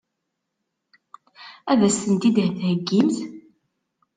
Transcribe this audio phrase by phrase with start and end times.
[1.71, 3.17] Ad as-tent-id-theggimt?